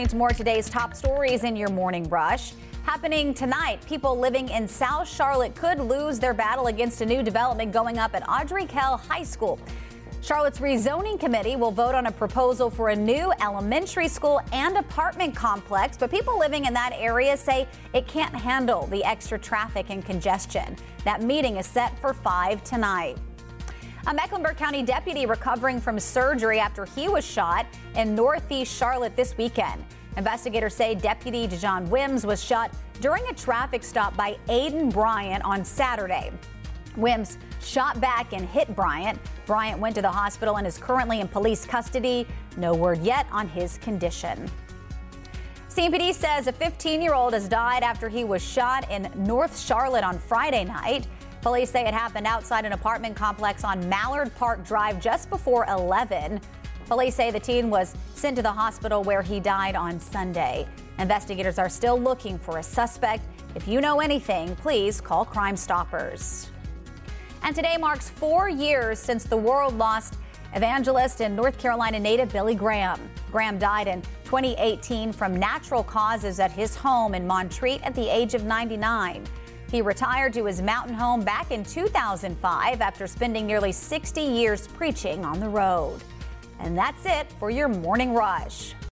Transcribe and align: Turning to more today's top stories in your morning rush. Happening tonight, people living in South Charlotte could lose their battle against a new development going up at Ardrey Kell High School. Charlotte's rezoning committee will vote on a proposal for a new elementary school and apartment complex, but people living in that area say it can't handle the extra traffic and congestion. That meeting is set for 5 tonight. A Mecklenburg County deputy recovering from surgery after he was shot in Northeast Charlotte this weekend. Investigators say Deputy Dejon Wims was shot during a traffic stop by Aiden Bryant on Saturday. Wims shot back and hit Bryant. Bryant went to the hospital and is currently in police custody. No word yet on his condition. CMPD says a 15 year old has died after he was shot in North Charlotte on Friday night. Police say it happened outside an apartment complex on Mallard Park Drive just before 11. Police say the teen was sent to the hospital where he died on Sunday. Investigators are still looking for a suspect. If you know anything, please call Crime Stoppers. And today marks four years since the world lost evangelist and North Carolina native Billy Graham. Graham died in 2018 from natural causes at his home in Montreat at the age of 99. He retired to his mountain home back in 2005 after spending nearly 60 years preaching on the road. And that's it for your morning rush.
Turning 0.00 0.08
to 0.08 0.16
more 0.16 0.30
today's 0.30 0.70
top 0.70 0.94
stories 0.94 1.44
in 1.44 1.54
your 1.54 1.68
morning 1.68 2.08
rush. 2.08 2.54
Happening 2.84 3.34
tonight, 3.34 3.84
people 3.84 4.18
living 4.18 4.48
in 4.48 4.66
South 4.66 5.06
Charlotte 5.06 5.54
could 5.54 5.78
lose 5.78 6.18
their 6.18 6.32
battle 6.32 6.68
against 6.68 7.02
a 7.02 7.04
new 7.04 7.22
development 7.22 7.70
going 7.70 7.98
up 7.98 8.14
at 8.14 8.22
Ardrey 8.26 8.66
Kell 8.66 8.96
High 8.96 9.24
School. 9.24 9.58
Charlotte's 10.22 10.58
rezoning 10.58 11.20
committee 11.20 11.54
will 11.54 11.70
vote 11.70 11.94
on 11.94 12.06
a 12.06 12.12
proposal 12.12 12.70
for 12.70 12.88
a 12.88 12.96
new 12.96 13.30
elementary 13.42 14.08
school 14.08 14.40
and 14.54 14.78
apartment 14.78 15.36
complex, 15.36 15.98
but 15.98 16.10
people 16.10 16.38
living 16.38 16.64
in 16.64 16.72
that 16.72 16.94
area 16.94 17.36
say 17.36 17.68
it 17.92 18.08
can't 18.08 18.34
handle 18.34 18.86
the 18.86 19.04
extra 19.04 19.38
traffic 19.38 19.90
and 19.90 20.02
congestion. 20.02 20.76
That 21.04 21.20
meeting 21.20 21.58
is 21.58 21.66
set 21.66 21.98
for 21.98 22.14
5 22.14 22.64
tonight. 22.64 23.18
A 24.06 24.14
Mecklenburg 24.14 24.56
County 24.56 24.82
deputy 24.82 25.26
recovering 25.26 25.78
from 25.78 26.00
surgery 26.00 26.58
after 26.58 26.86
he 26.86 27.08
was 27.08 27.24
shot 27.24 27.66
in 27.96 28.14
Northeast 28.14 28.74
Charlotte 28.74 29.14
this 29.14 29.36
weekend. 29.36 29.84
Investigators 30.16 30.74
say 30.74 30.94
Deputy 30.94 31.46
Dejon 31.46 31.86
Wims 31.88 32.24
was 32.24 32.42
shot 32.42 32.72
during 33.00 33.26
a 33.28 33.34
traffic 33.34 33.82
stop 33.82 34.16
by 34.16 34.38
Aiden 34.48 34.90
Bryant 34.90 35.44
on 35.44 35.64
Saturday. 35.64 36.32
Wims 36.96 37.36
shot 37.60 38.00
back 38.00 38.32
and 38.32 38.48
hit 38.48 38.74
Bryant. 38.74 39.18
Bryant 39.44 39.78
went 39.78 39.94
to 39.96 40.02
the 40.02 40.10
hospital 40.10 40.56
and 40.56 40.66
is 40.66 40.78
currently 40.78 41.20
in 41.20 41.28
police 41.28 41.66
custody. 41.66 42.26
No 42.56 42.74
word 42.74 42.98
yet 43.02 43.26
on 43.30 43.48
his 43.48 43.76
condition. 43.78 44.50
CMPD 45.68 46.14
says 46.14 46.46
a 46.46 46.52
15 46.52 47.02
year 47.02 47.14
old 47.14 47.34
has 47.34 47.48
died 47.48 47.82
after 47.82 48.08
he 48.08 48.24
was 48.24 48.42
shot 48.42 48.90
in 48.90 49.10
North 49.14 49.58
Charlotte 49.58 50.04
on 50.04 50.18
Friday 50.18 50.64
night. 50.64 51.06
Police 51.42 51.70
say 51.70 51.86
it 51.86 51.94
happened 51.94 52.26
outside 52.26 52.66
an 52.66 52.72
apartment 52.72 53.16
complex 53.16 53.64
on 53.64 53.88
Mallard 53.88 54.34
Park 54.36 54.62
Drive 54.64 55.00
just 55.00 55.30
before 55.30 55.64
11. 55.66 56.38
Police 56.86 57.14
say 57.14 57.30
the 57.30 57.40
teen 57.40 57.70
was 57.70 57.94
sent 58.14 58.36
to 58.36 58.42
the 58.42 58.52
hospital 58.52 59.02
where 59.02 59.22
he 59.22 59.40
died 59.40 59.74
on 59.74 59.98
Sunday. 59.98 60.68
Investigators 60.98 61.58
are 61.58 61.70
still 61.70 61.98
looking 61.98 62.38
for 62.38 62.58
a 62.58 62.62
suspect. 62.62 63.24
If 63.54 63.66
you 63.66 63.80
know 63.80 64.00
anything, 64.00 64.54
please 64.56 65.00
call 65.00 65.24
Crime 65.24 65.56
Stoppers. 65.56 66.50
And 67.42 67.56
today 67.56 67.78
marks 67.78 68.10
four 68.10 68.50
years 68.50 68.98
since 68.98 69.24
the 69.24 69.36
world 69.36 69.78
lost 69.78 70.18
evangelist 70.54 71.22
and 71.22 71.34
North 71.34 71.58
Carolina 71.58 71.98
native 71.98 72.30
Billy 72.30 72.54
Graham. 72.54 73.00
Graham 73.32 73.58
died 73.58 73.88
in 73.88 74.02
2018 74.24 75.12
from 75.12 75.36
natural 75.36 75.82
causes 75.82 76.38
at 76.38 76.50
his 76.50 76.76
home 76.76 77.14
in 77.14 77.26
Montreat 77.26 77.80
at 77.82 77.94
the 77.94 78.14
age 78.14 78.34
of 78.34 78.44
99. 78.44 79.24
He 79.70 79.82
retired 79.82 80.32
to 80.32 80.46
his 80.46 80.60
mountain 80.60 80.94
home 80.94 81.22
back 81.22 81.52
in 81.52 81.64
2005 81.64 82.80
after 82.80 83.06
spending 83.06 83.46
nearly 83.46 83.70
60 83.70 84.20
years 84.20 84.66
preaching 84.66 85.24
on 85.24 85.38
the 85.38 85.48
road. 85.48 86.00
And 86.58 86.76
that's 86.76 87.06
it 87.06 87.30
for 87.38 87.50
your 87.50 87.68
morning 87.68 88.12
rush. 88.12 88.74